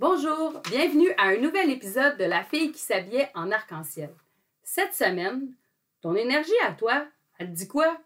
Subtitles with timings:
[0.00, 4.08] Bonjour, bienvenue à un nouvel épisode de La fille qui s'habillait en arc-en-ciel.
[4.62, 5.52] Cette semaine,
[6.00, 7.06] ton énergie à toi,
[7.38, 8.00] elle te dit quoi?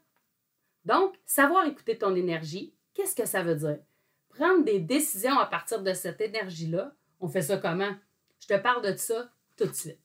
[0.84, 3.78] Donc, savoir écouter ton énergie, qu'est-ce que ça veut dire?
[4.30, 7.94] Prendre des décisions à partir de cette énergie-là, on fait ça comment?
[8.40, 10.00] Je te parle de ça tout de suite.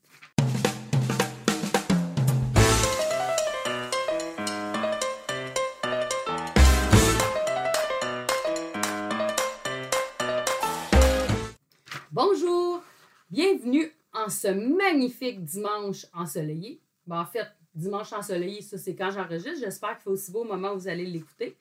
[13.40, 16.82] Bienvenue en ce magnifique dimanche ensoleillé.
[17.08, 19.62] Ben, en fait, dimanche ensoleillé, ça c'est quand j'enregistre.
[19.62, 21.56] J'espère qu'il fait aussi beau au moment où vous allez l'écouter.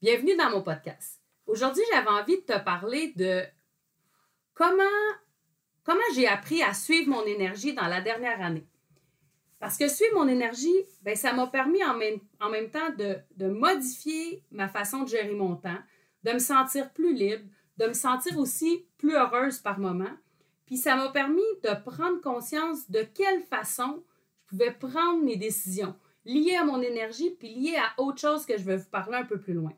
[0.00, 1.20] Bienvenue dans mon podcast.
[1.46, 3.42] Aujourd'hui, j'avais envie de te parler de
[4.54, 4.82] comment,
[5.84, 8.66] comment j'ai appris à suivre mon énergie dans la dernière année.
[9.60, 13.18] Parce que suivre mon énergie, ben, ça m'a permis en même, en même temps de,
[13.36, 15.82] de modifier ma façon de gérer mon temps,
[16.24, 17.44] de me sentir plus libre,
[17.76, 20.08] de me sentir aussi plus heureuse par moment.
[20.72, 25.94] Puis ça m'a permis de prendre conscience de quelle façon je pouvais prendre mes décisions
[26.24, 29.26] liées à mon énergie puis liées à autre chose que je vais vous parler un
[29.26, 29.74] peu plus loin.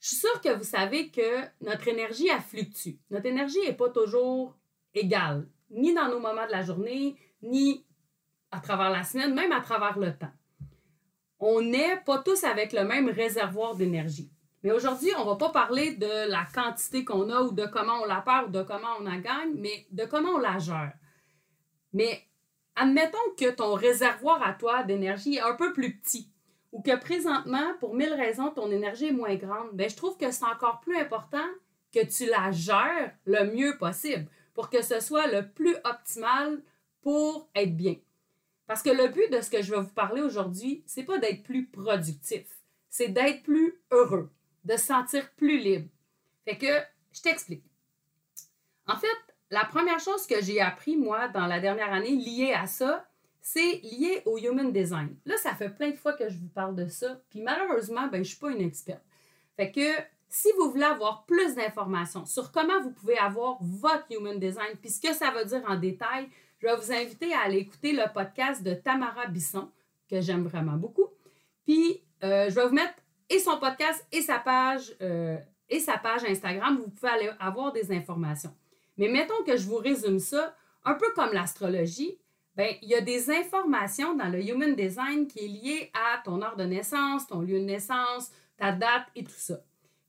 [0.00, 2.98] Je suis sûre que vous savez que notre énergie, fluctue.
[3.08, 4.54] Notre énergie n'est pas toujours
[4.92, 7.86] égale, ni dans nos moments de la journée, ni
[8.50, 10.34] à travers la semaine, même à travers le temps.
[11.40, 14.30] On n'est pas tous avec le même réservoir d'énergie.
[14.62, 18.00] Mais aujourd'hui, on ne va pas parler de la quantité qu'on a ou de comment
[18.02, 20.92] on la perd ou de comment on la gagne, mais de comment on la gère.
[21.92, 22.22] Mais
[22.74, 26.32] admettons que ton réservoir à toi d'énergie est un peu plus petit
[26.72, 30.30] ou que présentement, pour mille raisons, ton énergie est moins grande, bien, je trouve que
[30.30, 31.44] c'est encore plus important
[31.92, 36.60] que tu la gères le mieux possible pour que ce soit le plus optimal
[37.00, 37.96] pour être bien.
[38.66, 41.42] Parce que le but de ce que je vais vous parler aujourd'hui, c'est pas d'être
[41.42, 42.44] plus productif,
[42.90, 44.30] c'est d'être plus heureux
[44.68, 45.88] de se sentir plus libre.
[46.44, 46.80] Fait que,
[47.12, 47.64] je t'explique.
[48.86, 49.06] En fait,
[49.50, 53.08] la première chose que j'ai appris, moi, dans la dernière année, liée à ça,
[53.40, 55.16] c'est lié au human design.
[55.24, 58.16] Là, ça fait plein de fois que je vous parle de ça, puis malheureusement, ben,
[58.16, 59.02] je ne suis pas une experte.
[59.56, 64.38] Fait que, si vous voulez avoir plus d'informations sur comment vous pouvez avoir votre human
[64.38, 66.28] design, puis ce que ça veut dire en détail,
[66.58, 69.70] je vais vous inviter à aller écouter le podcast de Tamara Bisson,
[70.10, 71.06] que j'aime vraiment beaucoup.
[71.64, 72.94] Puis, euh, je vais vous mettre
[73.30, 75.36] et son podcast et sa page euh,
[75.68, 78.54] et sa page Instagram, vous pouvez aller avoir des informations.
[78.96, 82.18] Mais mettons que je vous résume ça, un peu comme l'astrologie,
[82.56, 86.42] ben, il y a des informations dans le Human Design qui est lié à ton
[86.42, 89.60] heure de naissance, ton lieu de naissance, ta date et tout ça.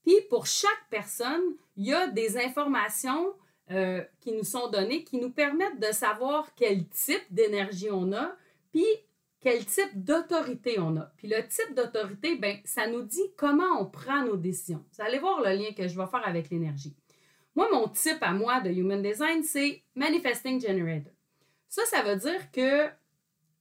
[0.04, 3.34] Puis pour chaque personne, il y a des informations
[3.70, 8.36] euh, qui nous sont données qui nous permettent de savoir quel type d'énergie on a,
[8.72, 8.88] puis
[9.42, 11.12] quel type d'autorité on a.
[11.18, 14.84] Puis le type d'autorité, ben, ça nous dit comment on prend nos décisions.
[14.92, 16.96] Vous allez voir le lien que je vais faire avec l'énergie.
[17.56, 21.14] Moi, mon type à moi de Human Design, c'est Manifesting Generator.
[21.68, 22.90] Ça, ça veut dire que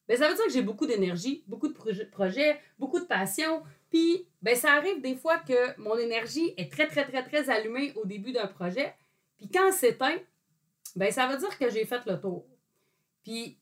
[0.08, 1.74] ben, ça veut dire que j'ai beaucoup d'énergie, beaucoup de
[2.10, 3.62] projets, beaucoup de passion.
[3.90, 7.92] Puis, ben, ça arrive des fois que mon énergie est très, très, très, très allumée
[7.94, 8.94] au début d'un projet.
[9.36, 10.16] Puis quand c'est s'éteint,
[10.96, 12.46] ben, ça veut dire que j'ai fait le tour.
[13.22, 13.58] Puis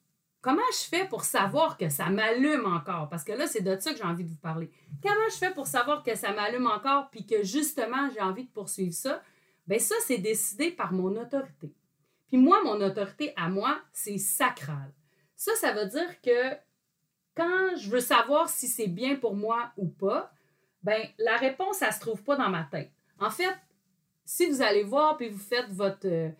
[0.46, 3.08] Comment je fais pour savoir que ça m'allume encore?
[3.08, 4.70] Parce que là, c'est de ça que j'ai envie de vous parler.
[5.02, 8.50] Comment je fais pour savoir que ça m'allume encore puis que justement, j'ai envie de
[8.50, 9.20] poursuivre ça?
[9.66, 11.74] Bien, ça, c'est décidé par mon autorité.
[12.28, 14.92] Puis moi, mon autorité à moi, c'est sacral.
[15.34, 16.54] Ça, ça veut dire que
[17.34, 20.32] quand je veux savoir si c'est bien pour moi ou pas,
[20.84, 22.92] ben la réponse, ça ne se trouve pas dans ma tête.
[23.18, 23.56] En fait,
[24.24, 26.30] si vous allez voir puis vous faites votre, euh,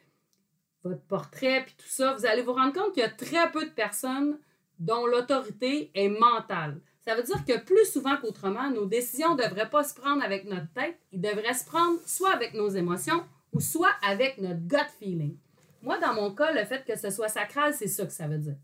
[0.88, 3.64] votre portrait, puis tout ça, vous allez vous rendre compte qu'il y a très peu
[3.64, 4.38] de personnes
[4.78, 6.80] dont l'autorité est mentale.
[7.06, 10.44] Ça veut dire que plus souvent qu'autrement, nos décisions ne devraient pas se prendre avec
[10.44, 14.91] notre tête, ils devraient se prendre soit avec nos émotions ou soit avec notre gut
[14.98, 15.36] feeling.
[15.82, 18.38] Moi, dans mon cas, le fait que ce soit sacral, c'est ça que ça veut
[18.38, 18.56] dire.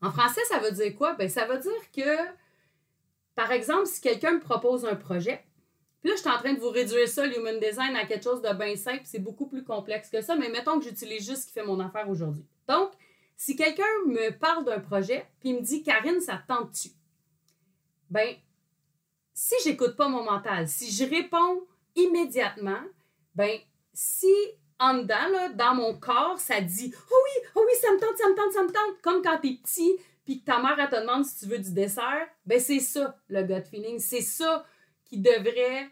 [0.00, 1.14] En français, ça veut dire quoi?
[1.14, 2.28] Bien, ça veut dire que,
[3.36, 5.44] par exemple, si quelqu'un me propose un projet,
[6.02, 8.42] puis là, je suis en train de vous réduire ça, l'human design, à quelque chose
[8.42, 9.02] de bien simple.
[9.04, 11.78] C'est beaucoup plus complexe que ça, mais mettons que j'utilise juste ce qui fait mon
[11.78, 12.44] affaire aujourd'hui.
[12.66, 12.90] Donc,
[13.36, 16.88] si quelqu'un me parle d'un projet, puis me dit Karine, ça te tente-tu?
[18.10, 18.34] Ben,
[19.32, 21.60] si j'écoute pas mon mental, si je réponds
[21.94, 22.82] immédiatement,
[23.36, 23.60] ben,
[23.94, 24.34] si
[24.80, 28.18] en dedans, là, dans mon corps, ça dit Oh oui, oh oui, ça me tente,
[28.18, 31.00] ça me tente, ça me tente, comme quand t'es petit, puis que ta mère, te
[31.00, 34.00] demande si tu veux du dessert, ben, c'est ça, le gut feeling.
[34.00, 34.66] C'est ça
[35.12, 35.90] qui devrait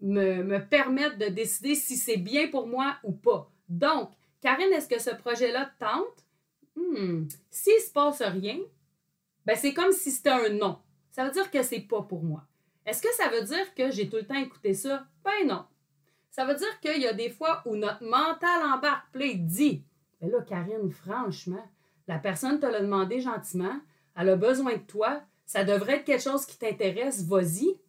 [0.00, 3.50] me, permettre de décider si c'est bien pour moi ou pas.
[3.68, 4.10] Donc,
[4.40, 6.24] Karine, est-ce que ce projet-là tente?
[6.76, 7.26] Hmm.
[7.50, 8.58] S'il ne se passe rien,
[9.44, 10.78] ben c'est comme si c'était un non.
[11.10, 12.44] Ça veut dire que c'est pas pour moi.
[12.84, 15.08] Est-ce que ça veut dire que j'ai tout le temps écouté ça?
[15.24, 15.64] Ben non.
[16.30, 19.82] Ça veut dire qu'il y a des fois où notre mental embarque, puis il dit
[20.20, 21.66] Mais là, Karine, franchement,
[22.06, 23.80] la personne te l'a demandé gentiment,
[24.16, 27.80] elle a besoin de toi, ça devrait être quelque chose qui t'intéresse, vas-y.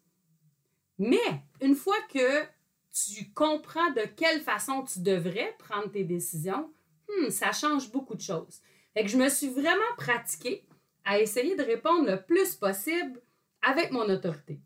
[0.99, 2.43] Mais une fois que
[2.91, 6.71] tu comprends de quelle façon tu devrais prendre tes décisions,
[7.07, 8.61] hmm, ça change beaucoup de choses.
[8.93, 10.65] Fait que je me suis vraiment pratiquée
[11.05, 13.21] à essayer de répondre le plus possible
[13.61, 14.59] avec mon autorité.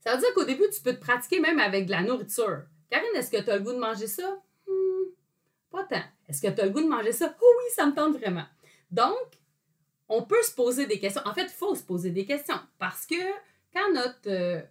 [0.00, 2.62] Ça veut dire qu'au début, tu peux te pratiquer même avec de la nourriture.
[2.90, 4.40] Karine, est-ce que tu as le goût de manger ça?
[4.66, 5.10] Hmm,
[5.70, 6.02] pas tant.
[6.28, 7.34] Est-ce que tu as le goût de manger ça?
[7.40, 8.46] Oh oui, ça me tente vraiment.
[8.90, 9.38] Donc,
[10.08, 11.22] on peut se poser des questions.
[11.24, 13.16] En fait, il faut se poser des questions parce que
[13.72, 14.64] quand notre.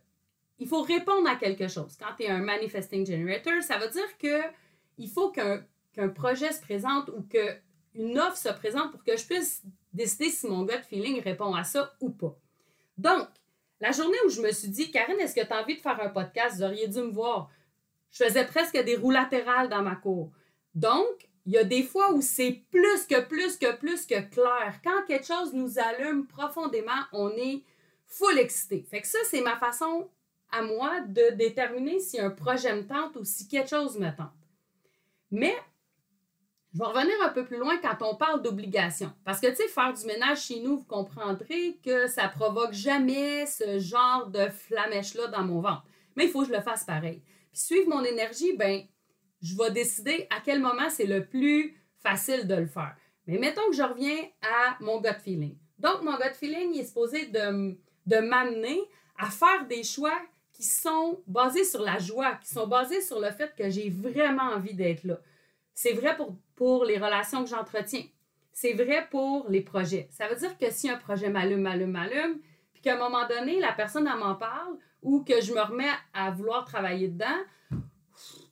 [0.60, 1.98] Il faut répondre à quelque chose.
[2.00, 4.42] Quand tu es un manifesting generator, ça veut dire que
[4.98, 9.64] il faut qu'un projet se présente ou qu'une offre se présente pour que je puisse
[9.94, 12.38] décider si mon gut feeling répond à ça ou pas.
[12.98, 13.28] Donc,
[13.82, 16.00] la journée où je me suis dit, Karine, est-ce que tu as envie de faire
[16.02, 16.58] un podcast?
[16.58, 17.50] Vous auriez dû me voir.
[18.12, 20.32] Je faisais presque des roues latérales dans ma cour.
[20.74, 24.80] Donc, il y a des fois où c'est plus que plus que plus que clair.
[24.84, 27.64] Quand quelque chose nous allume profondément, on est
[28.06, 28.86] full excité.
[28.90, 30.10] Fait que ça, c'est ma façon
[30.58, 34.32] à moi de déterminer si un projet me tente ou si quelque chose me tente.
[35.32, 35.56] Mais
[36.74, 39.12] je vais revenir un peu plus loin quand on parle d'obligation.
[39.24, 43.46] Parce que, tu sais, faire du ménage chez nous, vous comprendrez que ça provoque jamais
[43.46, 45.86] ce genre de flamèche-là dans mon ventre.
[46.16, 47.22] Mais il faut que je le fasse pareil.
[47.52, 48.84] Puis suivre mon énergie, ben
[49.42, 52.96] je vais décider à quel moment c'est le plus facile de le faire.
[53.28, 55.58] Mais mettons que je reviens à mon gut feeling.
[55.80, 58.82] Donc, mon gut feeling il est supposé de, de m'amener
[59.18, 60.20] à faire des choix
[60.56, 64.54] qui sont basés sur la joie, qui sont basés sur le fait que j'ai vraiment
[64.54, 65.20] envie d'être là.
[65.74, 68.06] C'est vrai pour, pour les relations que j'entretiens.
[68.54, 70.08] C'est vrai pour les projets.
[70.12, 72.40] Ça veut dire que si un projet m'allume, m'allume, m'allume,
[72.72, 76.32] puis qu'à un moment donné, la personne, m'en parle ou que je me remets à
[76.32, 77.44] vouloir travailler dedans,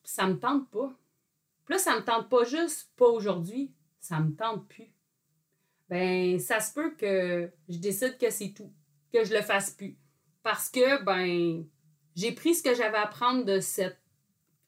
[0.04, 0.92] ça me tente pas.
[1.64, 3.72] Puis là, ça me tente pas juste pas aujourd'hui,
[4.02, 4.92] ça me tente plus.
[5.88, 8.74] Ben, ça se peut que je décide que c'est tout,
[9.14, 9.96] que je le fasse plus.
[10.44, 11.66] Parce que, ben,
[12.16, 13.98] j'ai pris ce que j'avais à prendre de cet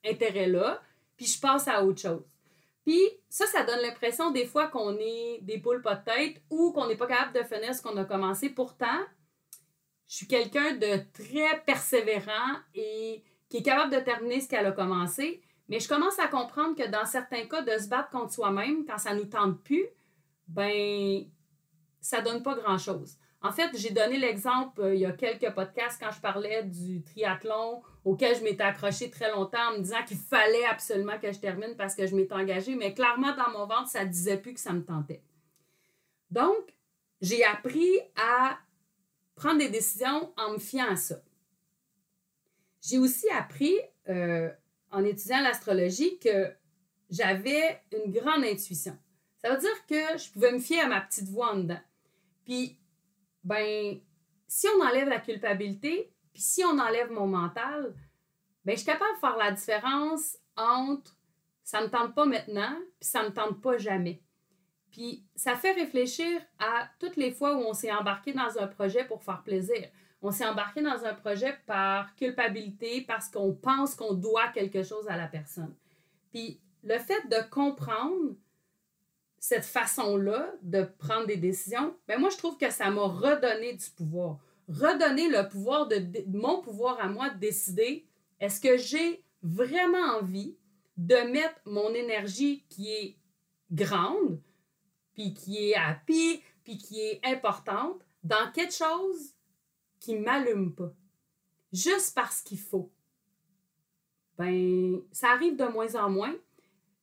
[0.04, 0.82] intérêt-là,
[1.16, 2.24] puis je passe à autre chose.
[2.84, 6.72] Puis ça, ça donne l'impression des fois qu'on est des poules pas de tête ou
[6.72, 8.48] qu'on n'est pas capable de finir ce qu'on a commencé.
[8.48, 9.00] Pourtant,
[10.08, 14.72] je suis quelqu'un de très persévérant et qui est capable de terminer ce qu'elle a
[14.72, 15.42] commencé.
[15.68, 18.98] Mais je commence à comprendre que dans certains cas, de se battre contre soi-même quand
[18.98, 19.86] ça ne nous tente plus,
[20.46, 21.24] ben,
[22.00, 23.16] ça donne pas grand-chose.
[23.46, 27.00] En fait, j'ai donné l'exemple euh, il y a quelques podcasts quand je parlais du
[27.02, 31.38] triathlon auquel je m'étais accrochée très longtemps en me disant qu'il fallait absolument que je
[31.38, 34.52] termine parce que je m'étais engagée, mais clairement dans mon ventre, ça ne disait plus
[34.52, 35.22] que ça me tentait.
[36.32, 36.76] Donc,
[37.20, 38.58] j'ai appris à
[39.36, 41.22] prendre des décisions en me fiant à ça.
[42.82, 43.76] J'ai aussi appris
[44.08, 44.50] euh,
[44.90, 46.52] en étudiant l'astrologie que
[47.10, 48.98] j'avais une grande intuition.
[49.36, 51.80] Ça veut dire que je pouvais me fier à ma petite voix en dedans.
[52.44, 52.80] Puis,
[53.46, 53.98] ben,
[54.46, 57.94] si on enlève la culpabilité, puis si on enlève mon mental,
[58.64, 61.16] ben, je suis capable de faire la différence entre
[61.62, 64.22] ça ne me tente pas maintenant, puis ça me tente pas jamais.
[64.92, 69.04] Puis ça fait réfléchir à toutes les fois où on s'est embarqué dans un projet
[69.04, 69.88] pour faire plaisir
[70.22, 75.08] on s'est embarqué dans un projet par culpabilité, parce qu'on pense qu'on doit quelque chose
[75.08, 75.74] à la personne.
[76.32, 78.34] Puis le fait de comprendre
[79.48, 83.90] cette façon-là de prendre des décisions, ben moi, je trouve que ça m'a redonné du
[83.90, 84.40] pouvoir.
[84.66, 88.04] Redonner le pouvoir de, mon pouvoir à moi de décider
[88.40, 90.56] est-ce que j'ai vraiment envie
[90.96, 93.16] de mettre mon énergie qui est
[93.70, 94.40] grande,
[95.14, 99.32] puis qui est happy, puis qui est importante dans quelque chose
[100.00, 100.92] qui m'allume pas,
[101.72, 102.90] juste parce qu'il faut,
[104.38, 106.34] ben, ça arrive de moins en moins.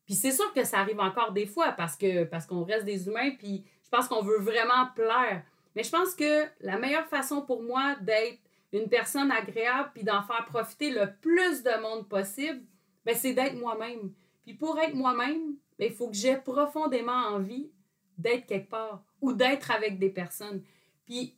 [0.05, 3.07] Puis c'est sûr que ça arrive encore des fois parce que parce qu'on reste des
[3.07, 5.43] humains, puis je pense qu'on veut vraiment plaire.
[5.75, 8.39] Mais je pense que la meilleure façon pour moi d'être
[8.71, 12.61] une personne agréable puis d'en faire profiter le plus de monde possible,
[13.05, 14.13] ben, c'est d'être moi-même.
[14.43, 17.71] Puis pour être moi-même, ben, il faut que j'ai profondément envie
[18.17, 20.63] d'être quelque part ou d'être avec des personnes.
[21.05, 21.37] Puis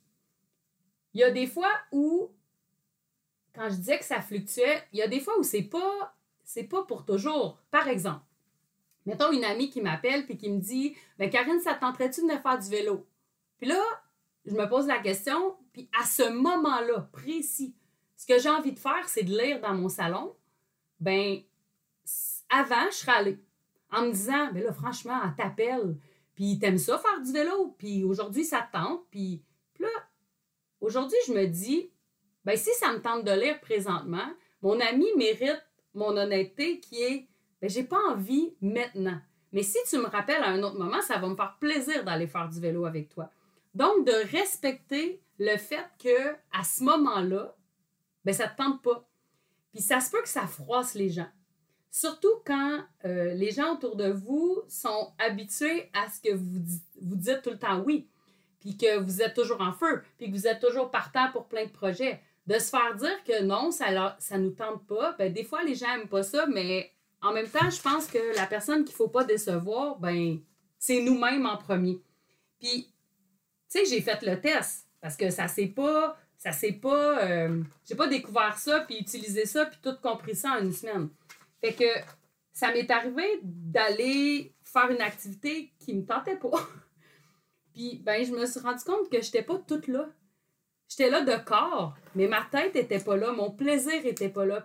[1.14, 2.30] il y a des fois où,
[3.54, 6.66] quand je disais que ça fluctuait, il y a des fois où c'est pas, c'est
[6.66, 7.58] pas pour toujours.
[7.72, 8.25] Par exemple,
[9.06, 12.60] mettons une amie qui m'appelle puis qui me dit ben Karine, ça tenterait-tu de faire
[12.60, 13.08] du vélo?
[13.58, 13.82] Puis là,
[14.46, 17.76] je me pose la question, puis à ce moment-là précis,
[18.18, 20.36] ce que j'ai envie de faire, c'est de lire dans mon salon.
[21.00, 21.42] Ben,
[22.50, 23.40] avant, je serais allée
[23.92, 25.98] en me disant, ben là, franchement, elle t'appelle,
[26.36, 29.42] puis t'aimes ça faire du vélo, puis aujourd'hui, ça te tente, puis,
[29.74, 29.90] puis là,
[30.86, 31.90] Aujourd'hui, je me dis,
[32.44, 34.28] ben, si ça me tente de lire présentement,
[34.62, 35.64] mon ami mérite
[35.96, 37.28] mon honnêteté qui est
[37.66, 39.20] ben, j'ai pas envie maintenant.
[39.52, 42.28] Mais si tu me rappelles à un autre moment, ça va me faire plaisir d'aller
[42.28, 43.32] faire du vélo avec toi.
[43.74, 47.56] Donc, de respecter le fait que à ce moment-là,
[48.24, 49.10] ben, ça ne te tente pas.
[49.74, 51.28] Puis ça se peut que ça froisse les gens.
[51.90, 56.60] Surtout quand euh, les gens autour de vous sont habitués à ce que vous,
[57.02, 58.08] vous dites tout le temps oui,
[58.60, 61.66] puis que vous êtes toujours en feu, puis que vous êtes toujours partant pour plein
[61.66, 62.22] de projets.
[62.46, 65.74] De se faire dire que non, ça ne nous tente pas, ben, des fois, les
[65.74, 66.95] gens n'aiment pas ça, mais
[67.26, 70.40] en même temps, je pense que la personne qu'il ne faut pas décevoir, ben,
[70.78, 72.00] c'est nous-mêmes en premier.
[72.60, 72.94] Puis,
[73.70, 76.18] tu sais, j'ai fait le test parce que ça s'est pas.
[76.38, 77.24] Ça s'est pas.
[77.24, 81.10] Euh, j'ai pas découvert ça, puis utilisé ça, puis tout compris ça en une semaine.
[81.62, 81.86] Fait que
[82.54, 86.52] ça m'est arrivé d'aller faire une activité qui me tentait pas.
[87.74, 90.08] puis, ben, je me suis rendu compte que j'étais pas toute là.
[90.88, 94.62] J'étais là de corps, mais ma tête était pas là, mon plaisir était pas là.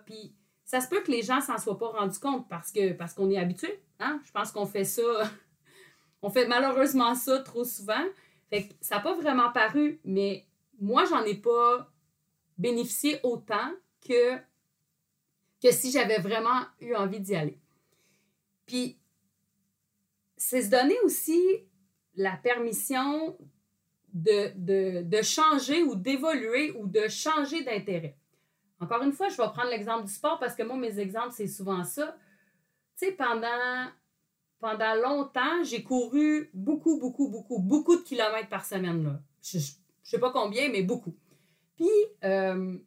[0.70, 3.28] Ça se peut que les gens s'en soient pas rendus compte parce que parce qu'on
[3.28, 3.82] est habitué.
[3.98, 4.20] Hein?
[4.24, 5.02] Je pense qu'on fait ça.
[6.22, 8.04] on fait malheureusement ça trop souvent.
[8.50, 10.46] Fait que ça n'a pas vraiment paru, mais
[10.80, 11.92] moi, j'en ai pas
[12.56, 14.36] bénéficié autant que,
[15.60, 17.58] que si j'avais vraiment eu envie d'y aller.
[18.64, 18.96] Puis,
[20.36, 21.66] c'est se donner aussi
[22.14, 23.36] la permission
[24.12, 28.19] de, de, de changer ou d'évoluer ou de changer d'intérêt.
[28.80, 31.46] Encore une fois, je vais prendre l'exemple du sport parce que moi, mes exemples, c'est
[31.46, 32.16] souvent ça.
[32.98, 33.86] Tu sais, pendant,
[34.58, 39.04] pendant longtemps, j'ai couru beaucoup, beaucoup, beaucoup, beaucoup de kilomètres par semaine.
[39.04, 39.20] Là.
[39.42, 39.62] Je ne
[40.02, 41.14] sais pas combien, mais beaucoup.
[41.76, 41.88] Puis,
[42.24, 42.78] euh,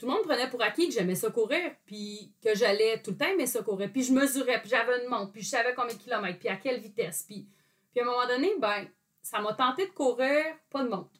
[0.00, 3.18] tout le monde prenait pour acquis que j'aimais ça courir, puis que j'allais tout le
[3.18, 3.92] temps aimer ça courir.
[3.92, 6.56] Puis je mesurais, puis j'avais une montre, puis je savais combien de kilomètres, puis à
[6.56, 7.24] quelle vitesse.
[7.28, 7.46] Puis,
[7.90, 8.86] puis à un moment donné, ben,
[9.20, 11.19] ça m'a tenté de courir, pas de montre.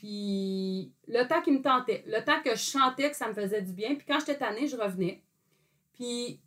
[0.00, 3.60] Puis le temps qui me tentait, le temps que je chantais que ça me faisait
[3.60, 3.96] du bien.
[3.96, 5.22] Puis quand j'étais tannée, je revenais.
[5.92, 6.40] Puis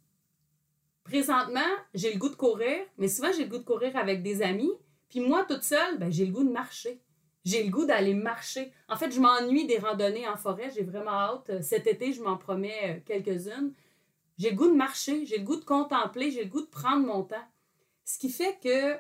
[1.04, 1.60] présentement,
[1.94, 4.72] j'ai le goût de courir, mais souvent j'ai le goût de courir avec des amis.
[5.08, 7.00] Puis moi, toute seule, ben, j'ai le goût de marcher.
[7.46, 8.72] J'ai le goût d'aller marcher.
[8.90, 10.72] En fait, je m'ennuie des randonnées en forêt.
[10.74, 11.62] J'ai vraiment hâte.
[11.62, 13.72] Cet été, je m'en promets euh, quelques-unes.
[14.40, 17.06] J'ai le goût de marcher, j'ai le goût de contempler, j'ai le goût de prendre
[17.06, 17.48] mon temps.
[18.04, 18.98] Ce qui fait que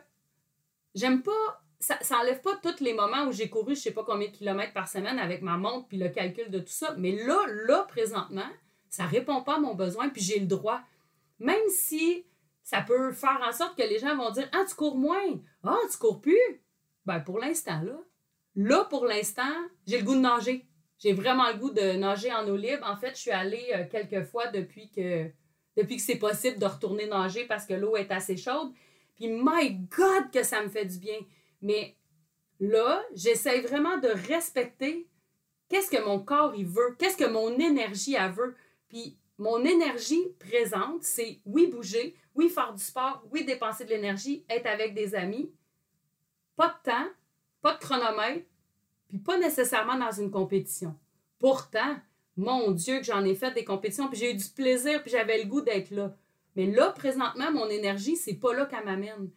[0.93, 4.27] j'aime pas ça, n'enlève pas tous les moments où j'ai couru je sais pas combien
[4.27, 6.95] de kilomètres par semaine avec ma montre puis le calcul de tout ça.
[6.97, 7.37] Mais là,
[7.67, 8.49] là, présentement,
[8.89, 10.81] ça répond pas à mon besoin puis j'ai le droit.
[11.39, 12.25] Même si
[12.63, 15.39] ça peut faire en sorte que les gens vont dire Ah, tu cours moins.
[15.63, 16.61] Ah, tu cours plus.
[17.05, 17.99] Ben, pour l'instant, là.
[18.55, 19.51] Là, pour l'instant,
[19.85, 20.65] j'ai le goût de nager.
[20.99, 22.87] J'ai vraiment le goût de nager en eau libre.
[22.87, 25.29] En fait, je suis allée euh, quelques fois depuis que,
[25.75, 28.71] depuis que c'est possible de retourner nager parce que l'eau est assez chaude.
[29.15, 31.17] Puis, my God, que ça me fait du bien.
[31.63, 31.97] Mais
[32.59, 35.07] là, j'essaie vraiment de respecter
[35.69, 38.55] qu'est-ce que mon corps il veut, qu'est-ce que mon énergie a veut.
[38.89, 44.45] Puis mon énergie présente, c'est oui bouger, oui faire du sport, oui dépenser de l'énergie,
[44.49, 45.51] être avec des amis.
[46.55, 47.09] Pas de temps,
[47.61, 48.45] pas de chronomètre,
[49.07, 50.95] puis pas nécessairement dans une compétition.
[51.39, 51.97] Pourtant,
[52.35, 55.41] mon Dieu, que j'en ai fait des compétitions, puis j'ai eu du plaisir, puis j'avais
[55.41, 56.15] le goût d'être là.
[56.55, 59.31] Mais là, présentement, mon énergie, c'est pas là qu'elle m'amène.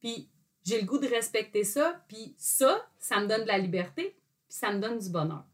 [0.00, 0.30] Puis
[0.64, 4.16] j'ai le goût de respecter ça, puis ça, ça me donne de la liberté,
[4.48, 5.44] puis ça me donne du bonheur.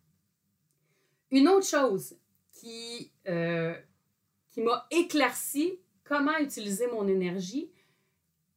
[1.30, 2.16] Une autre chose
[2.52, 3.74] qui, euh,
[4.48, 7.70] qui m'a éclairci comment utiliser mon énergie,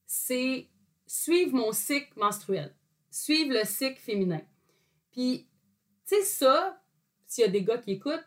[0.05, 0.67] c'est
[1.05, 2.73] suivre mon cycle menstruel,
[3.09, 4.41] suivre le cycle féminin.
[5.11, 5.47] Puis,
[6.07, 6.81] tu sais, ça,
[7.25, 8.25] s'il y a des gars qui écoutent,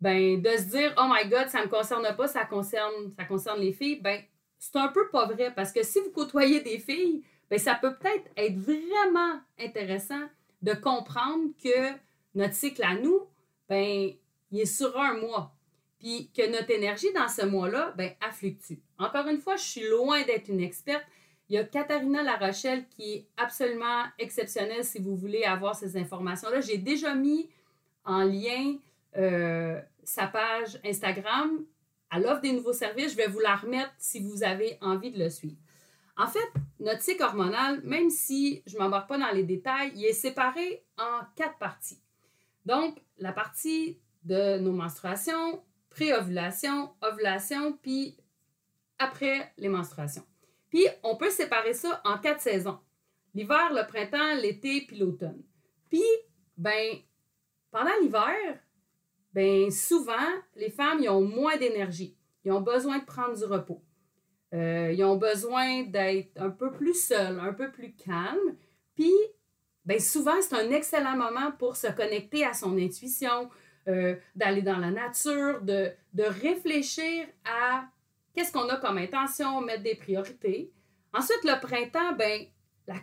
[0.00, 3.24] ben, de se dire, oh my God, ça ne me concerne pas, ça concerne, ça
[3.24, 4.22] concerne les filles, ben,
[4.58, 7.94] c'est un peu pas vrai parce que si vous côtoyez des filles, bien, ça peut
[7.96, 10.28] peut-être être vraiment intéressant
[10.62, 11.92] de comprendre que
[12.34, 13.20] notre cycle à nous,
[13.68, 14.12] ben,
[14.50, 15.54] il est sur un mois.
[15.98, 18.80] Puis que notre énergie dans ce mois-là, ben, elle fluctue.
[18.98, 21.04] Encore une fois, je suis loin d'être une experte.
[21.48, 26.60] Il y a Katharina Larochelle qui est absolument exceptionnelle si vous voulez avoir ces informations-là.
[26.60, 27.48] J'ai déjà mis
[28.04, 28.76] en lien
[29.16, 31.64] euh, sa page Instagram.
[32.10, 33.12] à l'offre des nouveaux services.
[33.12, 35.56] Je vais vous la remettre si vous avez envie de le suivre.
[36.18, 40.04] En fait, notre cycle hormonal, même si je ne m'embarque pas dans les détails, il
[40.04, 42.02] est séparé en quatre parties.
[42.66, 48.16] Donc, la partie de nos menstruations, pré-ovulation, ovulation, puis
[48.98, 50.26] après les menstruations.
[50.70, 52.80] Puis, on peut séparer ça en quatre saisons.
[53.32, 55.42] L'hiver, le printemps, l'été, puis l'automne.
[55.88, 56.02] Puis,
[56.56, 56.96] ben,
[57.70, 58.58] pendant l'hiver,
[59.32, 60.14] ben, souvent,
[60.56, 62.16] les femmes, ils ont moins d'énergie.
[62.44, 63.82] Ils ont besoin de prendre du repos.
[64.54, 68.56] Euh, ils ont besoin d'être un peu plus seuls, un peu plus calmes.
[68.94, 69.12] Puis,
[69.84, 73.50] ben souvent, c'est un excellent moment pour se connecter à son intuition,
[73.88, 77.84] euh, d'aller dans la nature, de, de réfléchir à
[78.34, 80.72] qu'est-ce qu'on a comme intention, mettre des priorités.
[81.12, 82.46] Ensuite, le printemps, ben,
[82.86, 82.96] la,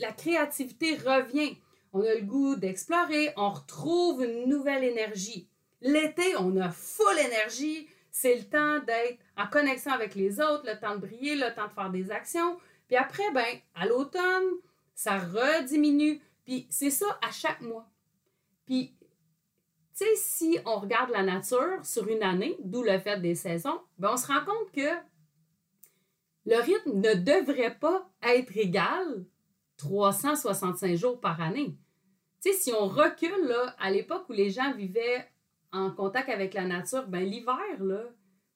[0.00, 1.56] la créativité revient.
[1.92, 5.48] On a le goût d'explorer, on retrouve une nouvelle énergie.
[5.80, 7.88] L'été, on a full énergie.
[8.18, 11.66] C'est le temps d'être en connexion avec les autres, le temps de briller, le temps
[11.66, 12.56] de faire des actions.
[12.86, 14.54] Puis après, ben, à l'automne,
[14.94, 16.22] ça rediminue.
[16.42, 17.86] Puis c'est ça à chaque mois.
[18.64, 18.96] Puis,
[19.94, 23.82] tu sais, si on regarde la nature sur une année, d'où le fait des saisons,
[23.98, 24.96] ben on se rend compte que
[26.46, 29.26] le rythme ne devrait pas être égal
[29.76, 31.76] 365 jours par année.
[32.42, 35.28] Tu sais, si on recule là, à l'époque où les gens vivaient
[35.72, 38.02] en contact avec la nature, ben l'hiver, là,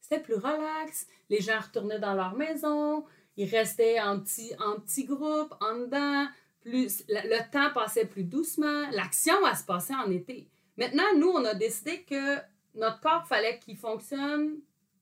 [0.00, 1.06] c'était plus relax.
[1.28, 3.04] Les gens retournaient dans leur maison,
[3.36, 6.26] ils restaient en petits groupes, en dedans.
[6.60, 8.90] Plus, le, temps passait plus doucement.
[8.90, 10.50] L'action, elle se passait en été.
[10.76, 12.36] Maintenant, nous, on a décidé que
[12.74, 14.58] notre corps fallait qu'il fonctionne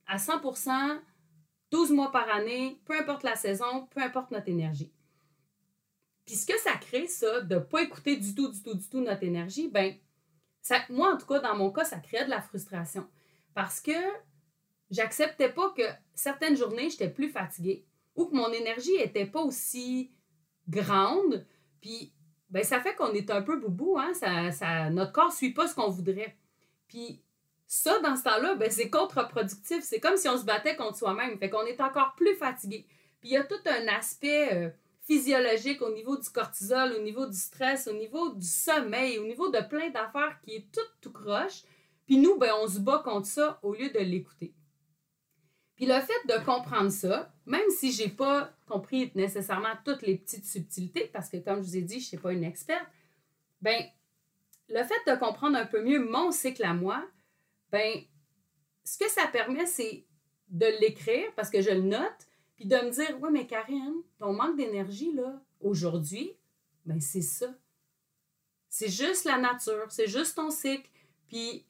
[0.07, 1.00] à 100%
[1.71, 4.93] 12 mois par année, peu importe la saison, peu importe notre énergie.
[6.25, 8.88] Puis ce que ça crée, ça, de ne pas écouter du tout, du tout, du
[8.88, 9.95] tout notre énergie, ben
[10.89, 13.07] moi, en tout cas, dans mon cas, ça crée de la frustration.
[13.55, 13.93] Parce que
[14.91, 15.83] j'acceptais pas que
[16.15, 17.85] certaines journées, j'étais plus fatiguée
[18.15, 20.11] ou que mon énergie était pas aussi
[20.69, 21.47] grande.
[21.81, 22.13] Puis,
[22.51, 24.13] ben, ça fait qu'on est un peu boubou, hein?
[24.15, 26.37] Ça, ça, notre corps suit pas ce qu'on voudrait.
[26.89, 27.23] Puis,
[27.67, 29.85] ça, dans ce temps-là, ben, c'est contre-productif.
[29.85, 31.39] C'est comme si on se battait contre soi-même.
[31.39, 32.87] Fait qu'on est encore plus fatigué.
[33.21, 34.71] Puis, il y a tout un aspect euh,
[35.09, 39.49] physiologique au niveau du cortisol, au niveau du stress, au niveau du sommeil, au niveau
[39.49, 41.62] de plein d'affaires qui est tout tout croche.
[42.07, 44.55] Puis nous, ben, on se bat contre ça au lieu de l'écouter.
[45.77, 50.45] Puis le fait de comprendre ça, même si j'ai pas compris nécessairement toutes les petites
[50.45, 52.87] subtilités, parce que comme je vous ai dit, je ne suis pas une experte,
[53.62, 53.83] ben
[54.69, 57.03] le fait de comprendre un peu mieux mon cycle à moi,
[57.73, 58.03] ben
[58.85, 60.05] ce que ça permet, c'est
[60.49, 62.28] de l'écrire parce que je le note,
[62.59, 66.33] puis de me dire, ouais, mais Karine, ton manque d'énergie, là, aujourd'hui,
[66.85, 67.47] ben c'est ça.
[68.68, 70.90] C'est juste la nature, c'est juste ton cycle.
[71.29, 71.64] Puis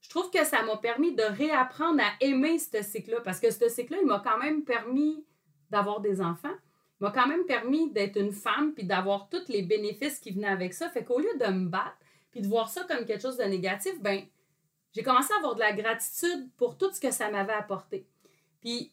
[0.00, 3.68] je trouve que ça m'a permis de réapprendre à aimer ce cycle-là, parce que ce
[3.68, 5.24] cycle-là, il m'a quand même permis
[5.70, 6.54] d'avoir des enfants,
[7.00, 10.46] il m'a quand même permis d'être une femme, puis d'avoir tous les bénéfices qui venaient
[10.46, 10.88] avec ça.
[10.88, 11.96] Fait qu'au lieu de me battre,
[12.30, 14.24] puis de voir ça comme quelque chose de négatif, ben
[14.92, 18.06] j'ai commencé à avoir de la gratitude pour tout ce que ça m'avait apporté.
[18.60, 18.92] Puis,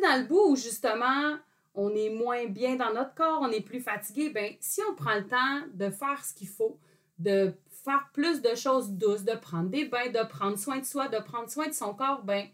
[0.00, 1.36] dans le bout où justement,
[1.74, 5.14] on est moins bien dans notre corps, on est plus fatigué, ben si on prend
[5.14, 6.78] le temps de faire ce qu'il faut,
[7.18, 11.08] de faire plus de choses douces, de prendre des bains, de prendre soin de soi,
[11.08, 12.46] de prendre soin de son corps, ben,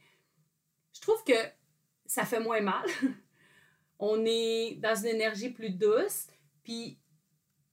[0.92, 1.34] je trouve que
[2.06, 2.86] ça fait moins mal.
[3.98, 6.26] on est dans une énergie plus douce,
[6.62, 6.98] puis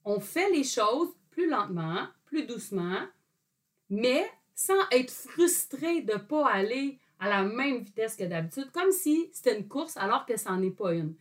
[0.04, 3.06] on fait les choses plus lentement, plus doucement,
[3.88, 8.90] mais sans être frustré de ne pas aller à la même vitesse que d'habitude, comme
[8.90, 11.14] si c'était une course alors que ça n'en est pas une.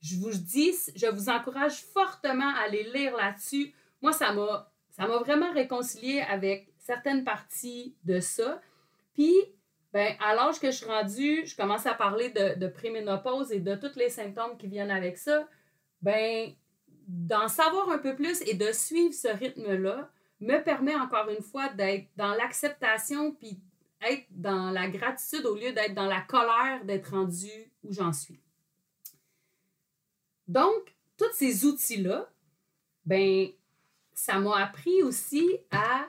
[0.00, 3.72] Je vous dis, je vous encourage fortement à aller lire là-dessus.
[4.02, 8.60] Moi, ça m'a vraiment réconcilié avec certaines parties de ça.
[9.14, 9.34] Puis,
[9.92, 13.74] ben, à l'âge que je suis rendue, je commence à parler de, de et de
[13.76, 15.48] tous les symptômes qui viennent avec ça.
[16.02, 16.52] Ben,
[17.08, 21.68] d'en savoir un peu plus et de suivre ce rythme-là me permet encore une fois
[21.70, 23.58] d'être dans l'acceptation puis
[24.02, 28.40] être dans la gratitude au lieu d'être dans la colère d'être rendu où j'en suis.
[30.48, 32.30] Donc, tous ces outils-là,
[33.04, 33.48] ben,
[34.12, 36.06] ça m'a appris aussi à.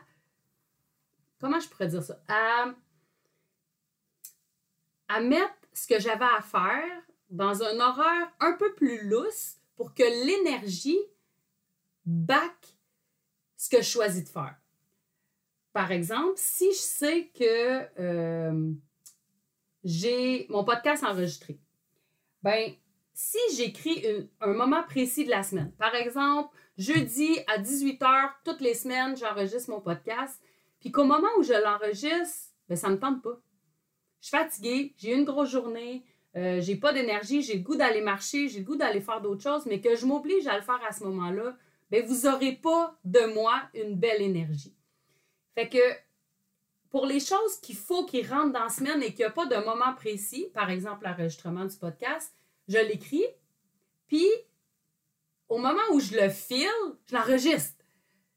[1.40, 2.20] Comment je pourrais dire ça?
[2.28, 2.74] À,
[5.22, 10.04] mettre ce que j'avais à faire dans un horaire un peu plus lousse pour que
[10.04, 11.00] l'énergie
[12.06, 12.78] back
[13.56, 14.56] ce que je choisis de faire.
[15.78, 18.72] Par exemple, si je sais que euh,
[19.84, 21.60] j'ai mon podcast enregistré,
[22.42, 22.72] ben
[23.14, 24.04] si j'écris
[24.42, 29.70] un moment précis de la semaine, par exemple, jeudi à 18h, toutes les semaines, j'enregistre
[29.70, 30.42] mon podcast,
[30.80, 33.40] puis qu'au moment où je l'enregistre, ben, ça ne me tente pas.
[34.20, 36.04] Je suis fatiguée, j'ai une grosse journée,
[36.36, 39.44] euh, j'ai pas d'énergie, j'ai le goût d'aller marcher, j'ai le goût d'aller faire d'autres
[39.44, 41.56] choses, mais que je m'oblige à le faire à ce moment-là,
[41.92, 44.77] ben, vous n'aurez pas de moi une belle énergie.
[45.58, 45.80] Fait que
[46.92, 49.48] pour les choses qu'il faut qu'ils rentrent dans la semaine et qu'il n'y a pas
[49.48, 52.32] de moment précis, par exemple l'enregistrement du podcast,
[52.68, 53.26] je l'écris,
[54.08, 54.28] puis
[55.50, 56.68] au moment où je le file,
[57.08, 57.84] je l'enregistre.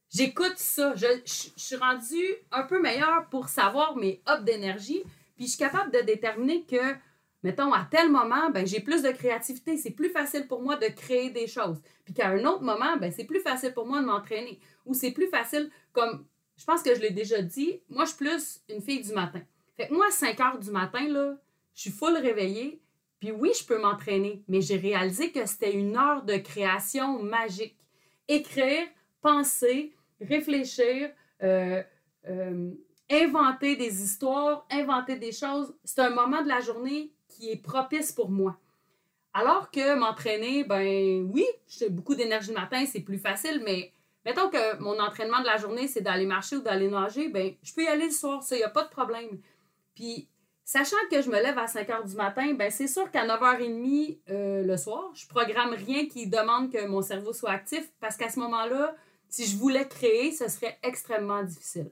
[0.08, 0.94] J'écoute ça.
[0.96, 5.02] Je, suis rendue un peu meilleure pour savoir mes ups d'énergie,
[5.36, 6.94] puis je suis capable de déterminer que,
[7.42, 10.86] mettons, à tel moment, ben, j'ai plus de créativité, c'est plus facile pour moi de
[10.86, 11.82] créer des choses.
[12.06, 14.58] Puis qu'à un autre moment, ben, c'est plus facile pour moi de m'entraîner.
[14.86, 16.24] Ou c'est plus facile, comme
[16.60, 19.40] je pense que je l'ai déjà dit, moi, je suis plus une fille du matin.
[19.78, 21.38] Fait que moi, à 5 heures du matin, là,
[21.74, 22.82] je suis full réveillée.
[23.18, 27.76] Puis oui, je peux m'entraîner, mais j'ai réalisé que c'était une heure de création magique.
[28.28, 28.86] Écrire,
[29.22, 31.10] penser, réfléchir,
[31.42, 31.82] euh,
[32.28, 32.70] euh,
[33.10, 38.12] inventer des histoires, inventer des choses, c'est un moment de la journée qui est propice
[38.12, 38.58] pour moi.
[39.32, 43.92] Alors que m'entraîner, ben oui, j'ai beaucoup d'énergie le matin, c'est plus facile, mais
[44.24, 47.72] mettons que mon entraînement de la journée, c'est d'aller marcher ou d'aller nager, ben je
[47.74, 49.40] peux y aller le soir, ça, il n'y a pas de problème.
[49.94, 50.28] Puis,
[50.64, 54.18] sachant que je me lève à 5 heures du matin, ben c'est sûr qu'à 9h30
[54.30, 58.28] euh, le soir, je programme rien qui demande que mon cerveau soit actif parce qu'à
[58.28, 58.94] ce moment-là,
[59.28, 61.90] si je voulais créer, ce serait extrêmement difficile.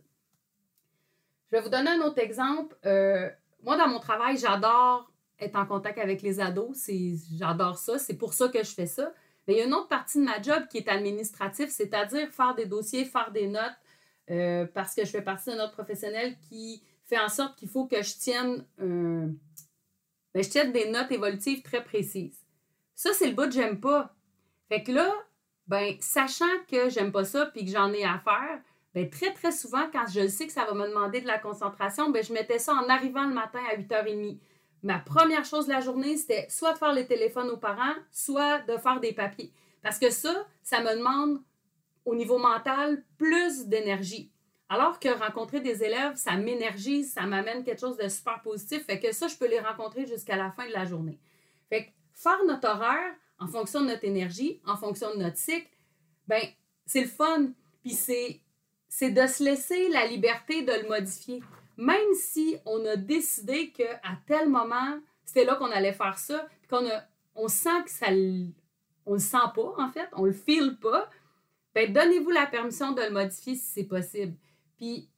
[1.51, 2.77] Je vais vous donner un autre exemple.
[2.85, 3.31] Euh,
[3.62, 5.11] moi, dans mon travail, j'adore
[5.41, 6.91] être en contact avec les ados.
[7.38, 7.99] J'adore ça.
[7.99, 9.12] C'est pour ça que je fais ça.
[9.49, 12.55] Mais il y a une autre partie de ma job qui est administrative, c'est-à-dire faire
[12.55, 13.73] des dossiers, faire des notes,
[14.31, 17.87] euh, parce que je fais partie d'un autre professionnel qui fait en sorte qu'il faut
[17.87, 19.35] que je tienne, ben,
[20.35, 22.45] je des notes évolutives très précises.
[22.95, 24.15] Ça, c'est le bout que j'aime pas.
[24.69, 25.15] Fait que là,
[25.67, 28.61] ben, sachant que j'aime pas ça puis que j'en ai à faire,
[28.95, 32.11] ben, très, très souvent, quand je sais que ça va me demander de la concentration,
[32.11, 34.39] ben, je mettais ça en arrivant le matin à 8h30.
[34.83, 38.61] Ma première chose de la journée, c'était soit de faire le téléphone aux parents, soit
[38.61, 39.53] de faire des papiers.
[39.83, 41.43] Parce que ça, ça me demande
[42.05, 44.31] au niveau mental plus d'énergie.
[44.69, 48.85] Alors que rencontrer des élèves, ça m'énergise, ça m'amène quelque chose de super positif.
[48.85, 51.19] Fait que ça, je peux les rencontrer jusqu'à la fin de la journée.
[51.71, 55.71] Fait que faire notre horaire en fonction de notre énergie, en fonction de notre cycle,
[56.27, 56.43] ben
[56.85, 57.49] c'est le fun.
[57.83, 61.43] Puis c'est de se laisser la liberté de le modifier.
[61.79, 66.85] Même si on a décidé qu'à tel moment, c'était là qu'on allait faire ça, qu'on
[67.37, 68.09] on sent que ça
[69.07, 71.09] on le sent pas, en fait, on le file pas,
[71.75, 74.37] ben donnez-vous la permission de le modifier si c'est possible.
[74.77, 75.09] Puis,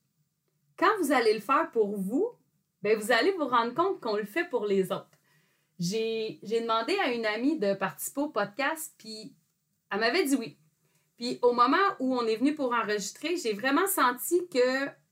[0.76, 2.30] quand vous allez le faire pour vous,
[2.82, 5.08] ben vous allez vous rendre compte qu'on le fait pour les autres.
[5.78, 9.34] J'ai demandé à une amie de participer au podcast, puis
[9.90, 10.58] elle m'avait dit oui.
[11.16, 14.46] Puis au moment où on est venu pour enregistrer, j'ai vraiment senti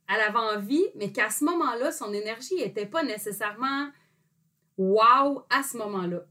[0.09, 3.91] qu'elle avait envie, mais qu'à ce moment-là, son énergie n'était pas nécessairement
[4.77, 6.23] wow à ce moment-là.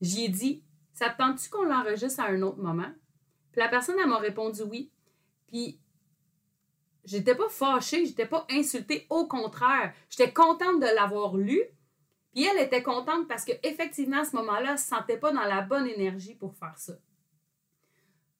[0.00, 2.92] J'y ai dit, ça te tente-tu qu'on l'enregistre à un autre moment?
[3.52, 4.92] Puis la personne, elle m'a répondu oui.
[5.48, 5.80] Puis
[7.04, 9.06] j'étais pas fâchée, j'étais pas insultée.
[9.10, 11.60] Au contraire, j'étais contente de l'avoir lu.
[12.32, 15.44] Puis elle était contente parce qu'effectivement, à ce moment-là, elle ne se sentait pas dans
[15.44, 16.92] la bonne énergie pour faire ça.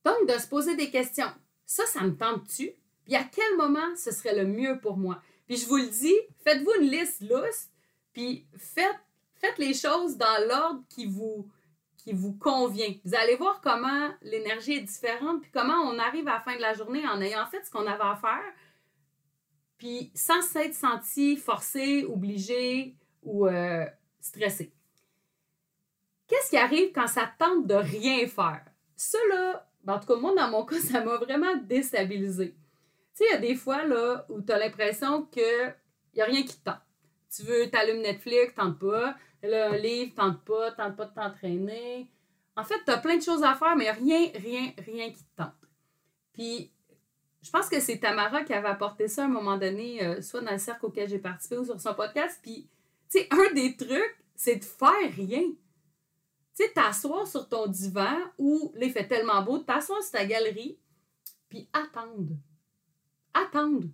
[0.05, 1.31] Donc, de se poser des questions.
[1.65, 2.71] Ça, ça me tente-tu?
[3.07, 5.21] Puis à quel moment ce serait le mieux pour moi?
[5.47, 7.69] Puis je vous le dis, faites-vous une liste lousse,
[8.11, 11.47] puis faites, les choses dans l'ordre qui vous,
[12.37, 12.93] convient.
[13.05, 16.61] Vous allez voir comment l'énergie est différente, puis comment on arrive à la fin de
[16.61, 18.53] la journée en ayant fait ce qu'on avait à faire,
[19.77, 23.85] puis sans s'être senti forcé, obligé ou euh,
[24.19, 24.73] stressé.
[26.27, 28.65] Qu'est-ce qui arrive quand ça tente de rien faire?
[28.97, 32.53] Ça, là, ben, en tout cas, moi, dans mon cas, ça m'a vraiment déstabilisé.
[33.17, 35.73] Sais, il y a des fois là, où tu as l'impression qu'il
[36.13, 36.83] n'y a rien qui te tente.
[37.35, 39.15] Tu veux, t'allumes Netflix, tente pas.
[39.43, 42.11] Un livre, tente pas, tente pas de t'entraîner.
[42.55, 45.35] En fait, tu as plein de choses à faire, mais rien, rien, rien qui te
[45.35, 45.49] tente.
[46.31, 46.71] Puis,
[47.41, 50.41] je pense que c'est Tamara qui avait apporté ça à un moment donné, euh, soit
[50.41, 52.39] dans le cercle auquel j'ai participé ou sur son podcast.
[52.43, 52.69] Puis,
[53.09, 55.41] tu sais, un des trucs, c'est de faire rien.
[55.41, 55.57] Tu
[56.53, 60.77] sais, t'asseoir sur ton divan ou, là, il fait tellement beau, t'asseoir sur ta galerie,
[61.49, 62.35] puis attendre.
[63.45, 63.87] Attendre.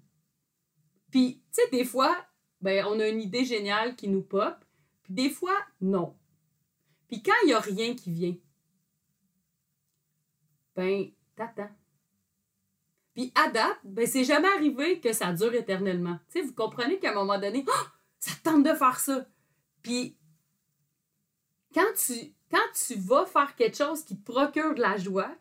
[1.11, 2.15] Puis, tu sais, des fois,
[2.61, 4.55] ben, on a une idée géniale qui nous pop,
[5.03, 6.15] puis des fois, non.
[7.07, 8.35] Puis quand il n'y a rien qui vient,
[10.75, 11.69] ben, t'attends.
[13.13, 16.19] Puis à date, ben, c'est jamais arrivé que ça dure éternellement.
[16.29, 17.85] Tu sais, vous comprenez qu'à un moment donné, oh,
[18.19, 19.27] ça tente de faire ça.
[19.83, 20.17] Puis
[21.73, 25.35] quand tu, quand tu vas faire quelque chose qui te procure de la joie,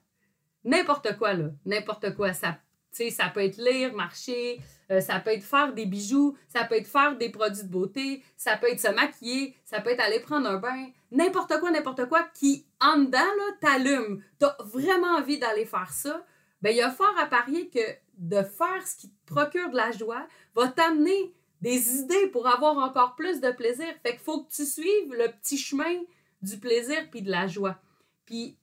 [0.65, 2.59] n'importe quoi, là, n'importe quoi, ça,
[2.93, 6.87] ça peut être lire, marcher, euh, ça peut être faire des bijoux, ça peut être
[6.87, 10.49] faire des produits de beauté, ça peut être se maquiller, ça peut être aller prendre
[10.49, 14.23] un bain, n'importe quoi, n'importe quoi qui, en dedans, là, t'allume.
[14.39, 16.25] T'as vraiment envie d'aller faire ça.
[16.61, 17.81] Ben, il y a fort à parier que
[18.19, 22.77] de faire ce qui te procure de la joie va t'amener des idées pour avoir
[22.79, 23.87] encore plus de plaisir.
[24.03, 26.03] Fait qu'il faut que tu suives le petit chemin
[26.43, 27.81] du plaisir puis de la joie.
[28.27, 28.59] Puis,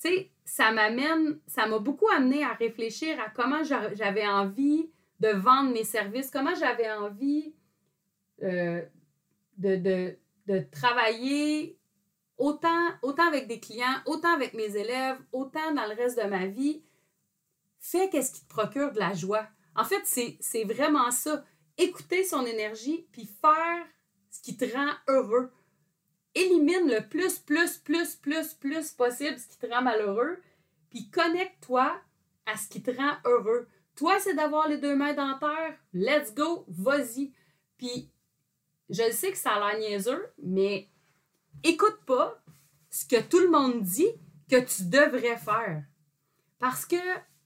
[0.00, 5.28] tu sais, ça m'amène, ça m'a beaucoup amené à réfléchir à comment j'avais envie de
[5.28, 7.54] vendre mes services, comment j'avais envie
[8.42, 8.82] euh,
[9.56, 10.18] de,
[10.72, 11.78] travailler
[12.38, 12.88] autant,
[13.28, 16.82] avec des clients, autant avec mes élèves, autant dans le reste de ma vie.
[17.78, 19.46] Fais qu'est-ce qui te procure de la joie.
[19.76, 21.44] En fait, c'est vraiment ça.
[21.78, 23.86] Écouter son énergie, puis faire
[24.30, 25.52] ce qui te rend heureux.
[26.34, 30.38] Élimine le plus, plus, plus, plus, plus possible ce qui te rend malheureux,
[30.90, 31.94] puis connecte-toi
[32.46, 33.68] à ce qui te rend heureux.
[33.96, 35.76] Toi, c'est d'avoir les deux mains dans terre.
[35.92, 37.32] Let's go, vas-y.
[37.76, 38.10] Puis,
[38.88, 40.88] je sais que ça a l'air niaiseux, mais
[41.62, 42.42] écoute pas
[42.90, 44.10] ce que tout le monde dit
[44.50, 45.84] que tu devrais faire.
[46.58, 46.96] Parce que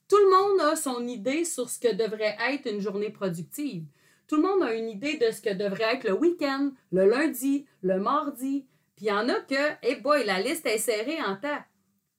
[0.09, 3.85] tout le monde a son idée sur ce que devrait être une journée productive.
[4.29, 7.67] Tout le monde a une idée de ce que devrait être le week-end, le lundi,
[7.83, 8.67] le mardi.
[8.97, 11.63] Puis il y en a que, hey boy, la liste est serrée en temps.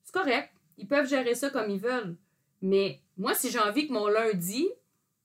[0.04, 0.50] C'est correct.
[0.76, 2.16] Ils peuvent gérer ça comme ils veulent.
[2.62, 4.68] Mais moi, si j'ai envie que mon lundi,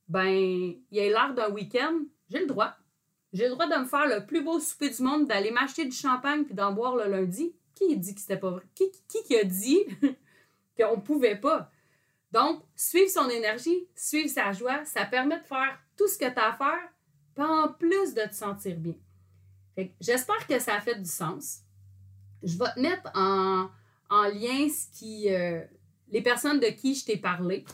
[0.08, 2.74] ben, il ait l'air d'un week-end, j'ai le droit.
[3.34, 5.96] J'ai le droit de me faire le plus beau souper du monde, d'aller m'acheter du
[5.96, 7.56] champagne puis d'en boire le lundi.
[7.76, 8.63] Qui dit que c'était pas vrai?
[8.76, 9.80] Qui, qui, qui a dit
[10.80, 11.72] qu'on pouvait pas?
[12.32, 16.39] Donc, suivre son énergie, suivre sa joie, ça permet de faire tout ce que tu
[16.39, 16.89] as à faire,
[17.36, 18.96] pas en plus de te sentir bien.
[19.99, 21.59] J'espère que ça a fait du sens.
[22.43, 23.69] Je vais te mettre en,
[24.12, 25.62] lien ce qui, euh,
[26.09, 27.65] les personnes de qui je t'ai parlé.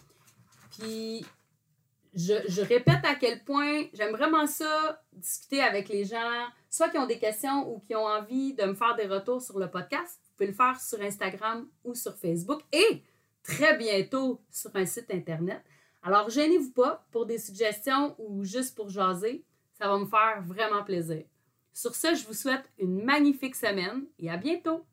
[0.77, 1.25] Puis,
[2.13, 6.97] je, je, répète à quel point j'aime vraiment ça, discuter avec les gens, soit qui
[6.97, 10.19] ont des questions ou qui ont envie de me faire des retours sur le podcast.
[10.23, 12.61] Vous pouvez le faire sur Instagram ou sur Facebook.
[12.71, 13.03] Et
[13.43, 15.61] très bientôt sur un site Internet.
[16.01, 19.43] Alors, gênez-vous pas pour des suggestions ou juste pour jaser.
[19.73, 21.23] Ça va me faire vraiment plaisir.
[21.79, 24.85] Sur ce, je vous souhaite une magnifique semaine et à bientôt!